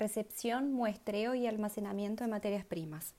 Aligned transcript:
recepción, 0.00 0.72
muestreo 0.72 1.36
y 1.36 1.46
almacenamiento 1.46 2.24
de 2.24 2.30
materias 2.30 2.64
primas. 2.64 3.14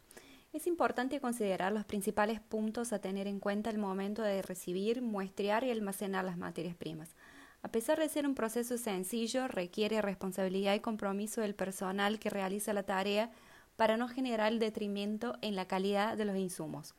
Es 0.52 0.68
importante 0.68 1.22
considerar 1.22 1.72
los 1.72 1.86
principales 1.86 2.42
puntos 2.42 2.92
a 2.92 3.00
tener 3.00 3.28
en 3.28 3.40
cuenta 3.40 3.70
al 3.70 3.78
momento 3.78 4.22
de 4.22 4.42
recibir, 4.42 5.02
muestrear 5.02 5.64
y 5.64 5.72
almacenar 5.72 6.26
las 6.26 6.38
materias 6.38 6.76
primas. 6.76 7.16
A 7.64 7.70
pesar 7.70 8.00
de 8.00 8.10
ser 8.10 8.28
un 8.28 8.36
proceso 8.36 8.78
sencillo, 8.78 9.48
requiere 9.48 10.02
responsabilidad 10.02 10.74
y 10.74 10.82
compromiso 10.82 11.40
del 11.40 11.56
personal 11.56 12.20
que 12.20 12.30
realiza 12.30 12.74
la 12.74 12.84
tarea 12.84 13.32
para 13.78 13.96
no 13.96 14.10
generar 14.10 14.52
detrimento 14.58 15.38
en 15.42 15.56
la 15.56 15.68
calidad 15.68 16.18
de 16.18 16.26
los 16.26 16.36
insumos. 16.36 16.96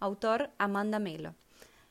Autor 0.00 0.50
Amanda 0.56 0.98
Melo. 0.98 1.34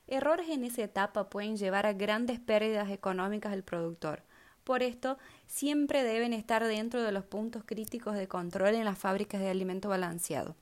Errores 0.08 0.48
en 0.50 0.64
esa 0.64 0.84
etapa 0.84 1.30
pueden 1.30 1.58
llevar 1.58 1.86
a 1.86 1.94
grandes 1.94 2.40
pérdidas 2.40 2.90
económicas 2.90 3.52
al 3.52 3.64
productor. 3.64 4.24
Por 4.68 4.84
esto, 4.84 5.18
siempre 5.46 6.04
deben 6.04 6.34
estar 6.34 6.62
dentro 6.62 7.02
de 7.02 7.14
los 7.14 7.24
puntos 7.24 7.64
críticos 7.66 8.16
de 8.18 8.28
control 8.28 8.76
en 8.76 8.84
las 8.84 8.98
fábricas 8.98 9.40
de 9.40 9.50
alimento 9.50 9.88
balanceado. 9.88 10.58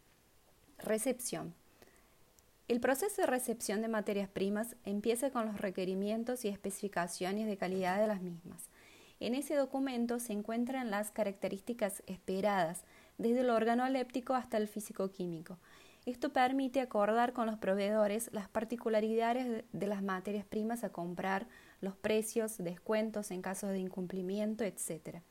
Recepción. 0.77 1.55
El 2.67 2.79
proceso 2.79 3.23
de 3.23 3.25
recepción 3.25 3.81
de 3.81 3.87
materias 3.87 4.29
primas 4.29 4.75
empieza 4.83 5.31
con 5.31 5.47
los 5.47 5.59
requerimientos 5.59 6.45
y 6.45 6.49
especificaciones 6.49 7.47
de 7.47 7.57
calidad 7.57 7.99
de 7.99 8.05
las 8.05 8.21
mismas. 8.21 8.69
En 9.19 9.33
ese 9.33 9.55
documento 9.55 10.19
se 10.19 10.33
encuentran 10.33 10.91
las 10.91 11.09
características 11.09 12.03
esperadas, 12.05 12.83
desde 13.17 13.39
el 13.39 13.49
órgano 13.49 13.89
léptico 13.89 14.35
hasta 14.35 14.57
el 14.57 14.67
físico-químico. 14.67 15.57
Esto 16.05 16.31
permite 16.31 16.81
acordar 16.81 17.33
con 17.33 17.47
los 17.47 17.57
proveedores 17.57 18.29
las 18.31 18.47
particularidades 18.47 19.63
de 19.71 19.87
las 19.87 20.03
materias 20.03 20.45
primas 20.45 20.83
a 20.83 20.91
comprar, 20.91 21.47
los 21.81 21.95
precios, 21.95 22.57
descuentos 22.59 23.31
en 23.31 23.41
caso 23.41 23.67
de 23.67 23.79
incumplimiento, 23.79 24.63
etc. 24.63 25.21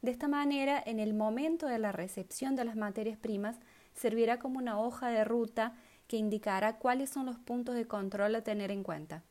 De 0.00 0.10
esta 0.10 0.26
manera, 0.26 0.82
en 0.84 0.98
el 0.98 1.12
momento 1.12 1.66
de 1.66 1.78
la 1.78 1.92
recepción 1.92 2.56
de 2.56 2.64
las 2.64 2.76
materias 2.76 3.18
primas, 3.18 3.56
servirá 3.94 4.38
como 4.38 4.58
una 4.58 4.80
hoja 4.80 5.08
de 5.08 5.24
ruta 5.24 5.74
que 6.06 6.16
indicará 6.16 6.78
cuáles 6.78 7.10
son 7.10 7.26
los 7.26 7.38
puntos 7.38 7.74
de 7.74 7.86
control 7.86 8.34
a 8.34 8.42
tener 8.42 8.70
en 8.70 8.82
cuenta. 8.82 9.22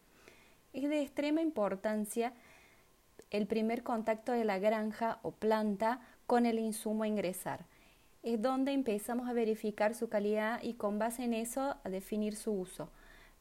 Es 0.73 0.87
de 0.89 1.01
extrema 1.01 1.41
importancia 1.41 2.33
el 3.31 3.47
primer 3.47 3.81
contacto 3.81 4.31
de 4.31 4.45
la 4.45 4.59
granja 4.59 5.17
o 5.23 5.31
planta 5.31 6.01
con 6.27 6.45
el 6.45 6.59
insumo 6.59 7.03
a 7.03 7.07
ingresar. 7.07 7.65
Es 8.27 8.41
donde 8.41 8.73
empezamos 8.73 9.29
a 9.29 9.31
verificar 9.31 9.95
su 9.95 10.09
calidad 10.09 10.61
y 10.61 10.73
con 10.73 10.99
base 10.99 11.23
en 11.23 11.33
eso 11.33 11.77
a 11.81 11.89
definir 11.89 12.35
su 12.35 12.51
uso, 12.51 12.89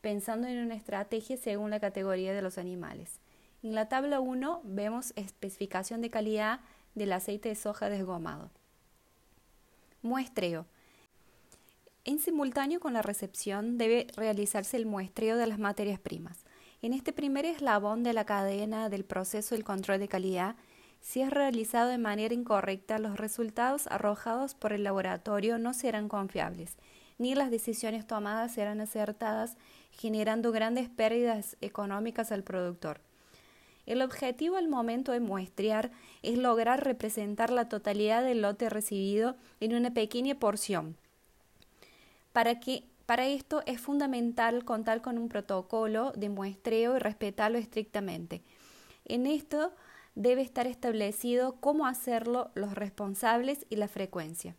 pensando 0.00 0.46
en 0.46 0.58
una 0.58 0.76
estrategia 0.76 1.36
según 1.36 1.70
la 1.70 1.80
categoría 1.80 2.32
de 2.32 2.40
los 2.40 2.56
animales. 2.56 3.18
En 3.64 3.74
la 3.74 3.88
tabla 3.88 4.20
1 4.20 4.60
vemos 4.62 5.12
especificación 5.16 6.02
de 6.02 6.10
calidad 6.10 6.60
del 6.94 7.12
aceite 7.12 7.48
de 7.48 7.56
soja 7.56 7.88
desgomado. 7.88 8.52
Muestreo. 10.02 10.66
En 12.04 12.20
simultáneo 12.20 12.78
con 12.78 12.92
la 12.92 13.02
recepción 13.02 13.78
debe 13.78 14.06
realizarse 14.14 14.76
el 14.76 14.86
muestreo 14.86 15.36
de 15.36 15.48
las 15.48 15.58
materias 15.58 15.98
primas. 15.98 16.44
En 16.80 16.92
este 16.92 17.12
primer 17.12 17.44
eslabón 17.44 18.04
de 18.04 18.12
la 18.12 18.24
cadena 18.24 18.88
del 18.88 19.04
proceso 19.04 19.56
del 19.56 19.64
control 19.64 19.98
de 19.98 20.06
calidad, 20.06 20.54
si 21.00 21.20
es 21.22 21.30
realizado 21.30 21.91
de 21.91 21.98
manera 21.98 22.34
incorrecta, 22.34 22.98
los 22.98 23.16
resultados 23.16 23.86
arrojados 23.86 24.55
por 24.55 24.72
el 24.72 24.84
laboratorio 24.84 25.58
no 25.58 25.72
serán 25.72 26.08
confiables, 26.08 26.77
ni 27.19 27.34
las 27.34 27.50
decisiones 27.50 28.06
tomadas 28.06 28.53
serán 28.53 28.80
acertadas, 28.80 29.56
generando 29.91 30.53
grandes 30.53 30.88
pérdidas 30.88 31.56
económicas 31.61 32.33
al 32.33 32.42
productor. 32.42 33.00
El 33.86 34.03
objetivo 34.03 34.56
al 34.56 34.69
momento 34.69 35.12
de 35.12 35.20
muestrear 35.20 35.92
es 36.22 36.36
lograr 36.38 36.84
representar 36.84 37.50
la 37.50 37.69
totalidad 37.69 38.22
del 38.25 38.42
lote 38.42 38.69
recibido 38.69 39.36
en 39.60 39.75
una 39.75 39.94
pequeña 39.94 40.34
porción, 40.34 40.97
para 42.33 42.58
que 42.58 42.84
para 43.06 43.28
esto 43.28 43.62
es 43.66 43.81
fundamental 43.81 44.64
contar 44.64 45.00
con 45.00 45.16
un 45.16 45.28
protocolo 45.28 46.12
de 46.16 46.28
muestreo 46.28 46.97
y 46.97 46.99
respetarlo 46.99 47.56
estrictamente. 47.56 48.43
En 49.04 49.26
esto 49.26 49.72
debe 50.16 50.43
estar 50.43 50.66
establecido 50.66 51.60
cómo 51.60 51.87
hacerlo, 51.87 52.50
los 52.54 52.75
responsables 52.75 53.65
y 53.71 53.77
la 53.77 53.87
frecuencia. 53.87 54.56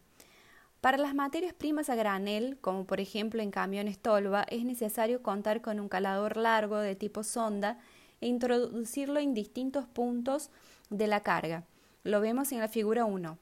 Para 0.79 0.97
las 0.97 1.13
materias 1.13 1.53
primas 1.53 1.89
a 1.89 1.95
granel, 1.95 2.57
como 2.61 2.85
por 2.85 3.01
ejemplo 3.01 3.41
en 3.41 3.51
camiones 3.51 3.99
tolva, 3.99 4.45
es 4.49 4.63
necesario 4.63 5.21
contar 5.21 5.61
con 5.61 5.81
un 5.81 5.89
calador 5.89 6.37
largo 6.37 6.77
de 6.77 6.95
tipo 6.95 7.23
sonda 7.23 7.79
e 8.21 8.27
introducirlo 8.27 9.19
en 9.19 9.33
distintos 9.33 9.85
puntos 9.87 10.49
de 10.89 11.07
la 11.07 11.19
carga. 11.19 11.65
Lo 12.03 12.21
vemos 12.21 12.53
en 12.53 12.59
la 12.59 12.69
figura 12.69 13.03
1 13.03 13.37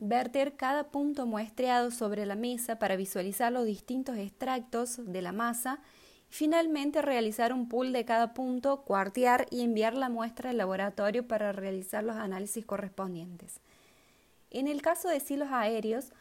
verter 0.00 0.56
cada 0.56 0.90
punto 0.90 1.26
muestreado 1.26 1.90
sobre 1.90 2.26
la 2.26 2.36
mesa 2.36 2.78
para 2.78 2.96
visualizar 2.96 3.52
los 3.52 3.64
distintos 3.64 4.16
extractos 4.16 5.00
de 5.04 5.22
la 5.22 5.32
masa 5.32 5.80
finalmente 6.28 7.02
realizar 7.02 7.52
un 7.52 7.68
pool 7.68 7.92
de 7.92 8.04
cada 8.04 8.34
punto, 8.34 8.82
cuartear 8.82 9.46
y 9.50 9.62
enviar 9.62 9.94
la 9.94 10.08
muestra 10.08 10.50
al 10.50 10.58
laboratorio 10.58 11.26
para 11.26 11.52
realizar 11.52 12.04
los 12.04 12.16
análisis 12.16 12.64
correspondientes. 12.64 13.60
En 14.50 14.68
el 14.68 14.82
caso 14.82 15.08
de 15.08 15.20
silos 15.20 15.48
aéreos, 15.50 16.12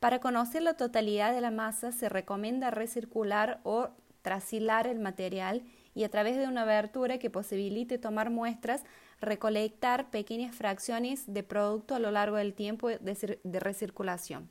para 0.00 0.20
conocer 0.20 0.62
la 0.62 0.74
totalidad 0.74 1.32
de 1.32 1.40
la 1.40 1.50
masa 1.50 1.92
se 1.92 2.08
recomienda 2.08 2.70
recircular 2.70 3.60
o 3.62 3.88
trasilar 4.22 4.86
el 4.86 5.00
material 5.00 5.62
y 5.94 6.04
a 6.04 6.08
través 6.08 6.36
de 6.36 6.46
una 6.46 6.62
abertura 6.62 7.18
que 7.18 7.30
posibilite 7.30 7.98
tomar 7.98 8.30
muestras 8.30 8.84
recolectar 9.20 10.10
pequeñas 10.10 10.54
fracciones 10.54 11.32
de 11.32 11.42
producto 11.42 11.94
a 11.94 11.98
lo 11.98 12.10
largo 12.10 12.36
del 12.36 12.54
tiempo 12.54 12.88
de, 12.88 13.60
recirculación. 13.60 14.48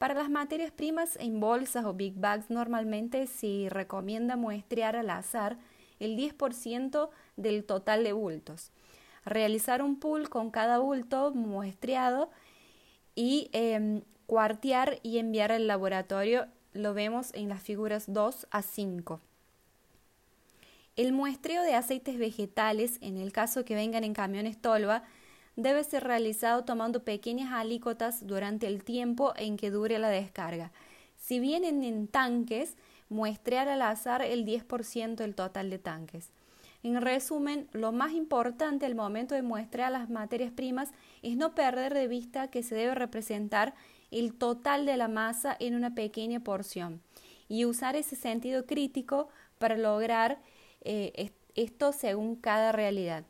Para 0.00 0.14
las 0.14 0.30
materias 0.30 0.72
primas 0.72 1.16
en 1.16 1.40
bolsas 1.40 1.84
o 1.84 1.92
big 1.92 2.14
bags 2.14 2.48
normalmente 2.48 3.26
se 3.26 3.66
recomienda 3.68 4.34
muestrear 4.34 4.96
al 4.96 5.10
azar 5.10 5.58
el 5.98 6.16
10% 6.16 7.10
del 7.36 7.64
total 7.64 8.02
de 8.02 8.14
bultos. 8.14 8.70
Realizar 9.26 9.82
un 9.82 10.00
pool 10.00 10.30
con 10.30 10.50
cada 10.50 10.78
bulto 10.78 11.32
muestreado 11.32 12.30
y 13.14 13.50
em, 13.52 14.00
cuartear 14.24 15.00
y 15.02 15.18
enviar 15.18 15.52
al 15.52 15.66
laboratorio 15.66 16.46
lo 16.72 16.94
vemos 16.94 17.34
en 17.34 17.50
las 17.50 17.62
figuras 17.62 18.10
2 18.10 18.46
a 18.50 18.62
5. 18.62 19.20
El 20.96 21.12
muestreo 21.12 21.62
de 21.62 21.74
aceites 21.74 22.18
vegetales, 22.18 22.96
en 23.02 23.18
el 23.18 23.32
caso 23.32 23.66
que 23.66 23.74
vengan 23.74 24.04
en 24.04 24.14
camiones 24.14 24.56
tolva, 24.62 25.04
debe 25.62 25.84
ser 25.84 26.04
realizado 26.04 26.64
tomando 26.64 27.04
pequeñas 27.04 27.52
alícuotas 27.52 28.26
durante 28.26 28.66
el 28.66 28.84
tiempo 28.84 29.32
en 29.36 29.56
que 29.56 29.70
dure 29.70 29.98
la 29.98 30.08
descarga. 30.08 30.72
Si 31.16 31.40
vienen 31.40 31.82
en 31.84 32.08
tanques, 32.08 32.76
muestrear 33.08 33.68
al 33.68 33.82
azar 33.82 34.22
el 34.22 34.44
10% 34.46 35.16
del 35.16 35.34
total 35.34 35.70
de 35.70 35.78
tanques. 35.78 36.30
En 36.82 37.00
resumen, 37.00 37.68
lo 37.72 37.92
más 37.92 38.12
importante 38.12 38.86
al 38.86 38.94
momento 38.94 39.34
de 39.34 39.42
muestrear 39.42 39.92
las 39.92 40.08
materias 40.08 40.50
primas 40.50 40.90
es 41.22 41.36
no 41.36 41.54
perder 41.54 41.92
de 41.92 42.08
vista 42.08 42.48
que 42.48 42.62
se 42.62 42.74
debe 42.74 42.94
representar 42.94 43.74
el 44.10 44.32
total 44.34 44.86
de 44.86 44.96
la 44.96 45.08
masa 45.08 45.54
en 45.60 45.74
una 45.74 45.94
pequeña 45.94 46.40
porción 46.40 47.02
y 47.48 47.66
usar 47.66 47.96
ese 47.96 48.16
sentido 48.16 48.64
crítico 48.64 49.28
para 49.58 49.76
lograr 49.76 50.40
eh, 50.80 51.32
esto 51.54 51.92
según 51.92 52.36
cada 52.36 52.72
realidad. 52.72 53.24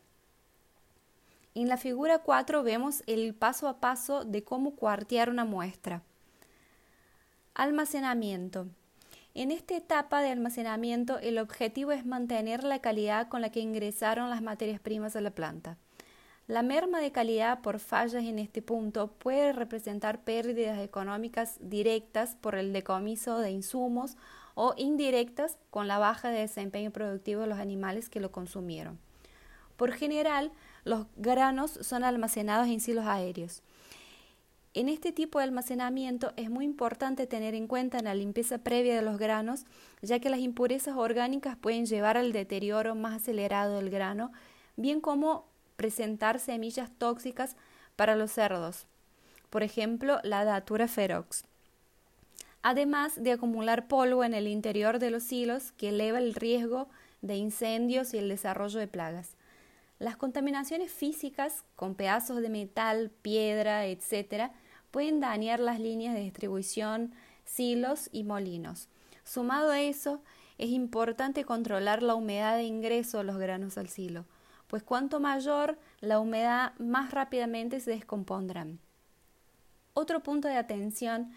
En 1.55 1.69
la 1.69 1.77
figura 1.77 2.21
4 2.21 2.63
vemos 2.63 3.03
el 3.09 3.35
paso 3.35 3.67
a 3.67 3.81
paso 3.81 4.25
de 4.25 4.45
cómo 4.45 4.77
cuartear 4.77 5.29
una 5.31 5.45
muestra. 5.45 6.03
Almacenamiento. 7.55 8.69
En 9.35 9.51
esta 9.51 9.77
etapa 9.77 10.23
de 10.23 10.31
almacenamiento 10.31 11.19
el 11.19 11.39
objetivo 11.39 11.91
es 11.91 12.07
mantener 12.07 12.63
la 12.63 12.79
calidad 12.79 13.29
con 13.29 13.41
la 13.41 13.51
que 13.51 13.59
ingresaron 13.59 14.31
las 14.31 14.43
materias 14.43 14.81
primas 14.81 15.17
a 15.17 15.21
la 15.21 15.33
planta. 15.33 15.77
La 16.47 16.63
merma 16.63 17.01
de 17.01 17.11
calidad 17.11 17.63
por 17.63 17.81
fallas 17.81 18.25
en 18.25 18.39
este 18.39 18.63
punto 18.63 19.09
puede 19.09 19.53
representar 19.53 20.23
pérdidas 20.23 20.79
económicas 20.81 21.59
directas 21.61 22.37
por 22.41 22.55
el 22.55 22.73
decomiso 22.73 23.39
de 23.39 23.51
insumos 23.51 24.17
o 24.55 24.75
indirectas 24.77 25.59
con 25.71 25.89
la 25.89 25.99
baja 25.99 26.31
de 26.31 26.41
desempeño 26.41 26.93
productivo 26.93 27.43
de 27.43 27.47
los 27.49 27.59
animales 27.59 28.09
que 28.09 28.21
lo 28.21 28.31
consumieron. 28.31 28.99
Por 29.77 29.93
general, 29.93 30.53
los 30.85 31.07
granos 31.17 31.73
son 31.83 32.05
almacenados 32.05 32.69
en 32.69 32.81
silos 32.81 33.07
aéreos. 33.07 33.63
En 34.73 34.89
este 34.89 35.13
tipo 35.13 35.39
de 35.39 35.45
almacenamiento 35.45 36.33
es 36.37 36.49
muy 36.49 36.65
importante 36.65 37.27
tener 37.27 37.55
en 37.55 37.67
cuenta 37.67 38.03
la 38.03 38.15
limpieza 38.15 38.59
previa 38.59 38.95
de 38.95 39.03
los 39.03 39.19
granos, 39.19 39.65
ya 40.01 40.21
que 40.21 40.31
las 40.31 40.41
impurezas 40.41 40.97
orgánicas 40.97 41.57
pueden 41.57 41.87
llevar 41.87 42.17
al 42.17 42.33
deterioro 42.33 42.95
más 42.95 43.23
acelerado 43.23 43.77
del 43.77 43.91
grano, 43.91 44.31
bien 44.77 45.01
como 45.01 45.47
presentar 45.77 46.39
semillas 46.39 46.91
tóxicas 46.99 47.57
para 47.97 48.15
los 48.15 48.31
cerdos, 48.31 48.87
por 49.51 49.63
ejemplo 49.63 50.21
la 50.23 50.45
datura 50.45 50.87
ferox 50.87 51.45
además 52.63 53.23
de 53.23 53.33
acumular 53.33 53.89
polvo 53.89 54.25
en 54.25 54.35
el 54.35 54.47
interior 54.47 54.99
de 54.99 55.11
los 55.11 55.31
hilos 55.33 55.73
que 55.73 55.91
eleva 55.91 56.19
el 56.19 56.35
riesgo 56.35 56.89
de 57.23 57.37
incendios 57.37 58.15
y 58.15 58.19
el 58.19 58.29
desarrollo 58.29 58.79
de 58.79 58.87
plagas. 58.87 59.37
Las 60.01 60.17
contaminaciones 60.17 60.91
físicas 60.91 61.63
con 61.77 61.95
pedazos 61.95 62.41
de 62.41 62.49
metal, 62.49 63.11
piedra, 63.21 63.85
etc., 63.85 64.51
pueden 64.91 65.21
dañar 65.21 65.61
las 65.61 65.79
líneas 65.79 66.15
de 66.15 66.23
distribución, 66.23 67.13
silos 67.45 68.09
y 68.11 68.25
molinos. 68.25 68.89
Sumado 69.25 69.71
a 69.71 69.83
eso, 69.83 70.23
es 70.57 70.71
importante 70.71 71.45
controlar 71.45 72.03
la 72.03 72.15
humedad 72.15 72.57
de 72.57 72.63
ingreso 72.63 73.19
de 73.19 73.25
los 73.25 73.37
granos 73.37 73.77
al 73.77 73.89
silo, 73.89 74.25
pues 74.69 74.83
cuanto 74.83 75.21
mayor 75.21 75.79
la 76.01 76.19
humedad, 76.19 76.73
más 76.79 77.11
rápidamente 77.11 77.79
se 77.79 77.91
descompondrán. 77.91 78.79
Otro 79.93 80.23
punto 80.23 80.49
de 80.49 80.57
atención 80.57 81.31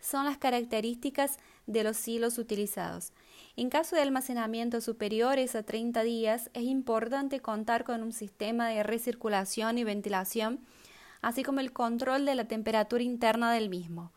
son 0.00 0.24
las 0.24 0.38
características 0.38 1.38
de 1.66 1.84
los 1.84 1.96
silos 1.96 2.38
utilizados. 2.38 3.12
En 3.56 3.68
caso 3.70 3.96
de 3.96 4.02
almacenamiento 4.02 4.80
superiores 4.80 5.54
a 5.54 5.62
30 5.62 6.02
días, 6.02 6.50
es 6.54 6.62
importante 6.64 7.40
contar 7.40 7.84
con 7.84 8.02
un 8.02 8.12
sistema 8.12 8.68
de 8.68 8.82
recirculación 8.82 9.78
y 9.78 9.84
ventilación, 9.84 10.60
así 11.20 11.42
como 11.42 11.60
el 11.60 11.72
control 11.72 12.24
de 12.24 12.34
la 12.34 12.46
temperatura 12.46 13.02
interna 13.02 13.52
del 13.52 13.68
mismo. 13.68 14.12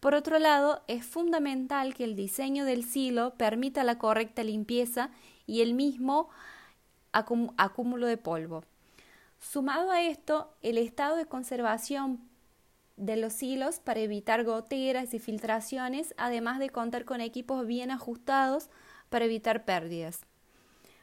Por 0.00 0.14
otro 0.14 0.40
lado, 0.40 0.82
es 0.88 1.06
fundamental 1.06 1.94
que 1.94 2.02
el 2.02 2.16
diseño 2.16 2.64
del 2.64 2.84
silo 2.84 3.34
permita 3.34 3.84
la 3.84 3.98
correcta 3.98 4.42
limpieza 4.42 5.10
y 5.46 5.60
el 5.60 5.74
mismo 5.74 6.28
acúmulo 7.12 8.06
de 8.06 8.16
polvo. 8.16 8.64
Sumado 9.38 9.90
a 9.90 10.02
esto, 10.02 10.54
el 10.62 10.78
estado 10.78 11.16
de 11.16 11.26
conservación 11.26 12.20
de 12.96 13.16
los 13.16 13.42
hilos 13.42 13.78
para 13.78 14.00
evitar 14.00 14.44
goteras 14.44 15.14
y 15.14 15.18
filtraciones, 15.18 16.14
además 16.16 16.58
de 16.58 16.70
contar 16.70 17.04
con 17.04 17.20
equipos 17.20 17.66
bien 17.66 17.90
ajustados 17.90 18.68
para 19.08 19.24
evitar 19.24 19.64
pérdidas. 19.64 20.20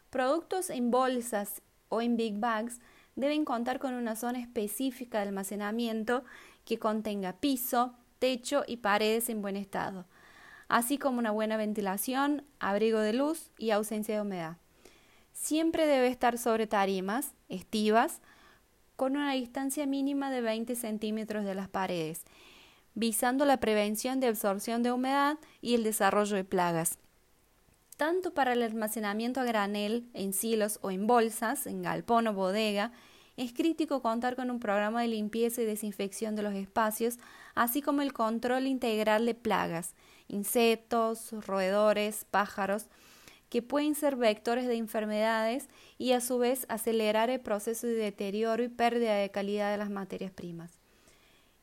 Productos 0.09 0.69
en 0.69 0.91
bolsas 0.91 1.61
o 1.89 2.01
en 2.01 2.17
big 2.17 2.39
bags 2.39 2.79
deben 3.15 3.45
contar 3.45 3.79
con 3.79 3.93
una 3.93 4.15
zona 4.15 4.39
específica 4.39 5.19
de 5.19 5.27
almacenamiento 5.27 6.23
que 6.65 6.79
contenga 6.79 7.33
piso, 7.33 7.93
techo 8.17 8.63
y 8.67 8.77
paredes 8.77 9.29
en 9.29 9.41
buen 9.41 9.55
estado, 9.55 10.05
así 10.67 10.97
como 10.97 11.19
una 11.19 11.31
buena 11.31 11.57
ventilación, 11.57 12.45
abrigo 12.59 12.99
de 12.99 13.13
luz 13.13 13.51
y 13.57 13.71
ausencia 13.71 14.15
de 14.15 14.21
humedad. 14.21 14.57
Siempre 15.33 15.85
debe 15.85 16.07
estar 16.07 16.37
sobre 16.37 16.67
tarimas, 16.67 17.33
estivas, 17.47 18.21
con 18.99 19.15
una 19.15 19.31
distancia 19.31 19.85
mínima 19.85 20.29
de 20.29 20.41
20 20.41 20.75
centímetros 20.75 21.45
de 21.45 21.55
las 21.55 21.69
paredes, 21.69 22.25
visando 22.95 23.45
la 23.45 23.61
prevención 23.61 24.19
de 24.19 24.27
absorción 24.27 24.83
de 24.83 24.91
humedad 24.91 25.37
y 25.61 25.75
el 25.75 25.85
desarrollo 25.85 26.35
de 26.35 26.43
plagas. 26.43 26.99
Tanto 27.95 28.33
para 28.33 28.51
el 28.51 28.61
almacenamiento 28.61 29.39
a 29.39 29.45
granel, 29.45 30.09
en 30.13 30.33
silos 30.33 30.79
o 30.81 30.91
en 30.91 31.07
bolsas, 31.07 31.65
en 31.65 31.81
galpón 31.81 32.27
o 32.27 32.33
bodega, 32.33 32.91
es 33.37 33.53
crítico 33.53 34.01
contar 34.01 34.35
con 34.35 34.51
un 34.51 34.59
programa 34.59 35.01
de 35.01 35.07
limpieza 35.07 35.61
y 35.61 35.65
desinfección 35.65 36.35
de 36.35 36.43
los 36.43 36.53
espacios, 36.53 37.19
así 37.55 37.81
como 37.81 38.01
el 38.01 38.11
control 38.11 38.67
integral 38.67 39.25
de 39.25 39.33
plagas, 39.33 39.95
insectos, 40.27 41.31
roedores, 41.47 42.25
pájaros, 42.29 42.87
que 43.49 43.61
pueden 43.61 43.95
ser 43.95 44.15
vectores 44.15 44.67
de 44.67 44.75
enfermedades 44.75 45.67
y 45.97 46.11
a 46.11 46.21
su 46.21 46.37
vez 46.37 46.65
acelerar 46.69 47.29
el 47.29 47.39
proceso 47.39 47.87
de 47.87 47.93
deterioro 47.93 48.63
y 48.63 48.69
pérdida 48.69 49.15
de 49.15 49.31
calidad 49.31 49.71
de 49.71 49.77
las 49.77 49.89
materias 49.89 50.31
primas. 50.31 50.79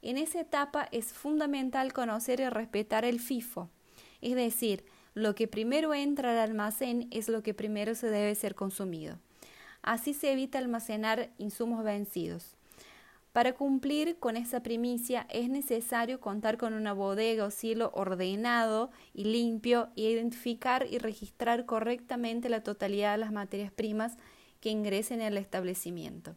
En 0.03 0.19
esa 0.19 0.41
etapa 0.41 0.89
es 0.93 1.13
fundamental 1.13 1.93
conocer 1.93 2.41
y 2.41 2.49
respetar 2.49 3.05
el 3.05 3.21
FIFO, 3.21 3.71
es 4.21 4.35
decir, 4.35 4.85
lo 5.15 5.35
que 5.35 5.49
primero 5.49 5.95
entra 5.95 6.33
al 6.33 6.39
almacén 6.39 7.09
es 7.11 7.29
lo 7.29 7.43
que 7.43 7.55
primero 7.55 7.95
se 7.95 8.11
debe 8.11 8.35
ser 8.35 8.55
consumido. 8.55 9.19
Así 9.81 10.13
se 10.13 10.33
evita 10.33 10.59
almacenar 10.59 11.31
insumos 11.39 11.83
vencidos. 11.85 12.57
Para 13.37 13.53
cumplir 13.53 14.19
con 14.19 14.39
esa 14.39 14.63
primicia 14.63 15.27
es 15.29 15.51
necesario 15.51 16.21
contar 16.21 16.57
con 16.57 16.73
una 16.73 16.95
bodega 16.95 17.45
o 17.45 17.51
silo 17.51 17.91
ordenado 17.93 18.91
y 19.13 19.25
limpio 19.25 19.91
e 19.95 20.11
identificar 20.11 20.87
y 20.91 20.97
registrar 20.97 21.67
correctamente 21.67 22.49
la 22.49 22.63
totalidad 22.63 23.13
de 23.13 23.19
las 23.19 23.33
materias 23.33 23.71
primas 23.71 24.17
que 24.61 24.71
ingresen 24.71 25.21
al 25.21 25.37
establecimiento. 25.37 26.35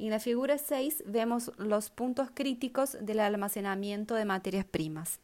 En 0.00 0.10
la 0.10 0.18
figura 0.18 0.58
6 0.58 1.04
vemos 1.06 1.52
los 1.58 1.90
puntos 1.90 2.32
críticos 2.34 2.96
del 3.00 3.20
almacenamiento 3.20 4.16
de 4.16 4.24
materias 4.24 4.64
primas. 4.64 5.20